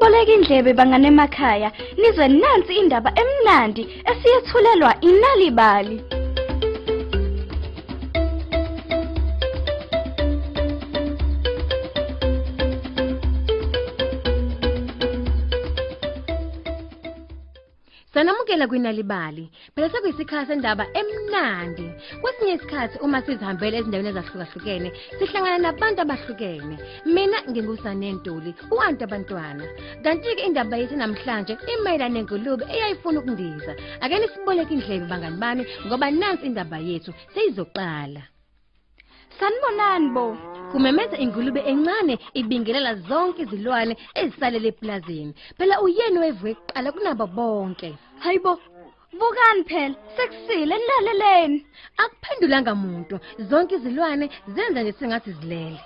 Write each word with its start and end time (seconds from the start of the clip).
Boleka 0.00 0.32
indlebe 0.32 0.72
bangane 0.72 1.08
emakhaya 1.08 1.72
nizwe 1.98 2.28
nansi 2.28 2.72
indaba 2.80 3.10
emnandi 3.22 3.82
esiyethulelwa 4.10 4.92
inalibali. 5.00 6.15
Sanamukela 18.16 18.64
kwinalibali. 18.66 19.44
Phela 19.74 19.90
sekuyisikhathi 19.92 20.48
sendaba 20.48 20.84
emnandi. 21.00 21.86
Kwesinye 22.20 22.54
isikhathi 22.56 22.96
uma 23.04 23.20
sizihambele 23.20 23.76
ezindaweni 23.78 24.08
ezahlukahlukene, 24.08 24.88
sihlangana 25.18 25.58
nabantu 25.58 26.00
abahlukene. 26.00 26.76
Mina 27.14 27.38
ngingusane 27.50 28.08
Ntuli, 28.16 28.50
uanti 28.72 29.04
abantwana. 29.04 29.64
Kanti 30.02 30.32
ke 30.36 30.42
indaba 30.48 30.80
yethu 30.80 30.96
namhlanje 30.96 31.58
imayelana 31.72 32.14
nengulube 32.14 32.64
eyayifuna 32.74 33.20
ukundiza. 33.20 33.72
Ake 34.00 34.16
nisiboleke 34.18 34.72
indlebe 34.74 35.06
bangani 35.10 35.36
bami 35.42 35.62
ngoba 35.86 36.10
nansi 36.10 36.46
indaba 36.46 36.78
yethu 36.88 37.12
seyizoqala. 37.34 38.22
Sanibonani 39.38 40.08
bo. 40.14 40.36
Kumemeza 40.72 41.16
ingulube 41.18 41.60
encane 41.72 42.18
ibingelela 42.34 42.94
zonke 43.08 43.42
izilwane 43.42 43.94
ezisalele 44.20 44.68
eplazini. 44.68 45.32
Phela 45.56 45.80
uyeni 45.84 46.18
wevuke 46.18 46.54
kuqala 46.54 46.92
kunabo 46.92 47.26
bonke. 47.26 47.88
Hayibo. 48.24 48.52
Vukani 49.18 49.64
phela, 49.68 49.94
sekusile 50.16 50.74
nilaleleni. 50.78 51.66
Akuphendulanga 52.02 52.74
muntu. 52.74 53.14
Zonke 53.48 53.74
izilwane 53.76 54.26
zenza 54.54 54.82
nje 54.82 54.92
sengathi 54.92 55.32
zilele. 55.32 55.80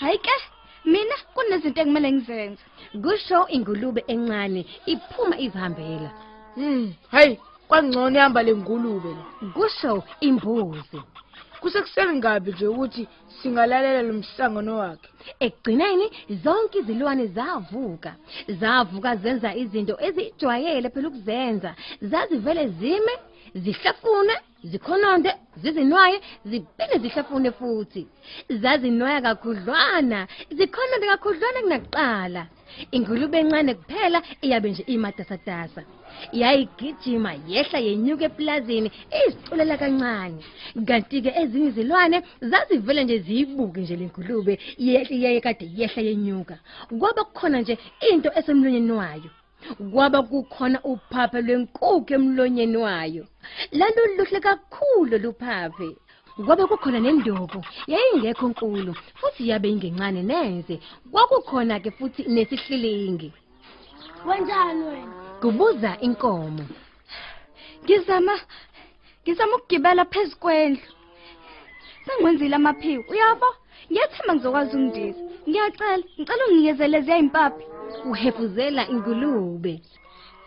Hayi 0.00 0.18
ke, 0.18 0.36
mina 0.84 1.16
kunezinto 1.34 1.80
ekumele 1.80 2.12
ngizenze. 2.12 2.62
Kusho 3.02 3.38
ingulube 3.56 4.04
encane 4.06 4.66
iphuma 4.92 5.36
izihambela. 5.44 6.10
Hmm, 6.54 6.92
hey, 7.10 7.36
kwangcono 7.68 8.18
ihamba 8.18 8.42
lengulube 8.42 9.10
la. 9.18 9.24
Kusho 9.54 10.04
imbuzi. 10.20 11.00
Kusekuseni 11.60 12.18
ngabi 12.18 12.52
nje 12.52 12.66
ukuthi 12.66 13.08
singalalela 13.42 14.02
lo 14.02 14.12
mhlangano 14.20 14.76
wakhe. 14.82 15.08
Ekugcineni 15.46 16.06
zonke 16.42 16.78
izilwane 16.78 17.26
zavuka. 17.36 18.12
Zavuka 18.60 19.16
zenza 19.22 19.54
izinto 19.62 19.94
ezijwayele 20.06 20.88
phela 20.90 21.08
ukuzenza. 21.08 21.70
Zazivele 22.10 22.68
zime, 22.78 23.14
zihlafune, 23.54 24.34
zikhononde, 24.70 25.30
zizinwaye, 25.62 26.20
ziphinde 26.44 26.96
zihlafune 27.02 27.50
futhi. 27.58 28.02
Zazinwaya 28.62 29.20
kakhudlwana, 29.26 30.26
zikhononde 30.56 31.06
kakhudlwana 31.12 31.60
kunakuqala. 31.64 32.42
Ingulube 32.96 33.38
encane 33.40 33.74
kuphela 33.74 34.22
iyabe 34.44 34.70
nje 34.70 34.82
imatasatasa. 34.86 35.82
Yayigijima 36.32 37.32
yehla 37.48 37.78
yenyuka 37.78 38.24
eplazini 38.24 38.88
iziculela 39.26 39.76
kancane. 39.78 40.42
Kanti 40.86 41.22
ke 41.22 41.30
ezinye 41.40 41.68
izilwane 41.68 42.22
zazivele 42.50 43.04
nje 43.04 43.18
ziyibuke 43.18 43.80
nje 43.80 43.96
lengulube 43.96 44.58
yeye 44.78 45.40
kade 45.40 45.66
yehla 45.76 46.02
yenyuka. 46.02 46.58
Kwaba 46.98 47.24
kukhona 47.24 47.60
nje 47.60 47.78
into 48.10 48.30
esemlonyeni 48.38 48.92
wayo. 48.92 49.30
Kwaba 49.92 50.22
kukhona 50.22 50.78
uphaphe 50.92 51.38
lwenkukhu 51.42 52.14
emlonyeni 52.14 52.76
wayo. 52.76 53.24
Lalo 53.72 54.02
luhle 54.16 54.40
kakhulu 54.40 55.18
luphaphe. 55.24 55.88
Kwabe 56.46 56.66
kukhona 56.70 57.00
nendovu 57.00 57.60
yayingekho 57.92 58.48
nkulu 58.48 58.92
futhi 59.18 59.48
yabe 59.50 59.68
ingencane 59.70 60.22
neze. 60.22 60.74
Kwakukhona 61.10 61.80
ke 61.82 61.90
futhi 61.90 62.22
nesihlilingi. 62.34 63.32
Wenzani 64.26 64.82
wena? 64.90 65.17
Kubuza 65.40 65.96
inkomo. 66.00 66.64
Ngizama 67.84 68.34
ngizama 69.22 69.56
ukugibela 69.56 70.04
phezukwendlu. 70.04 70.82
Sengwenzile 72.04 72.56
amaphiko. 72.56 73.12
Uyabo? 73.12 73.46
Ngiyathemba 73.90 74.34
ngizokwazi 74.34 74.70
ukundiza. 74.76 75.20
Ngiyacela, 75.48 76.04
ngicela 76.18 76.44
ungikezele 76.46 76.88
leziya 76.88 77.18
impaphi. 77.18 77.64
Uhefuzela 78.10 78.82
ingulube. 78.92 79.82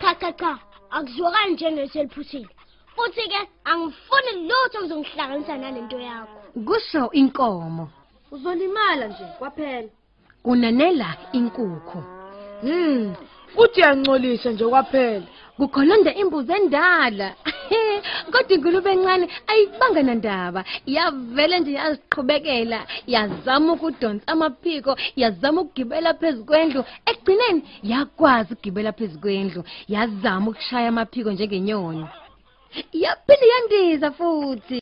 Cha 0.00 0.14
cha 0.14 0.32
cha, 0.32 0.58
akuzwakali 0.90 1.52
njengeseliphusile. 1.52 2.48
Futhi 2.94 3.24
ke 3.32 3.40
angifuni 3.64 4.32
lutho 4.48 4.78
kuzongihlanganisa 4.80 5.56
nalento 5.56 5.98
yakho. 5.98 6.36
Kusho 6.66 7.10
inkomo. 7.12 7.88
Uzolimala 8.30 9.06
nje 9.08 9.24
kwaphela. 9.38 9.88
Kunanela 10.42 11.16
inkukhu. 11.32 12.19
Hmm, 12.62 13.14
futhi 13.54 13.80
yangcolisa 13.80 14.50
nje 14.50 14.64
kwaphela. 14.64 15.26
Kukhona 15.56 15.96
nje 15.96 16.10
imbuzi 16.10 16.52
endala. 16.52 17.28
Kodwa 18.32 18.52
ingulube 18.54 18.90
encane 18.92 19.26
ayibanga 19.50 20.02
nandaba. 20.02 20.64
Yavele 20.86 21.56
nje 21.60 21.72
yaziqhubekela, 21.72 22.78
yazama 23.06 23.72
ukudonsa 23.72 24.28
amaphiko, 24.32 24.92
yazama 25.16 25.60
ukugibela 25.60 26.14
phezukwendlu. 26.20 26.80
Ekugcineni 27.10 27.60
yakwazi 27.82 28.52
ukugibela 28.52 28.92
phezukwendlu, 28.98 29.60
yazama 29.88 30.50
ukushaya 30.50 30.88
amaphiko 30.88 31.30
njengenyoni. 31.32 32.06
Yaphinde 33.02 33.46
yandiza 33.52 34.08
futhi. 34.18 34.78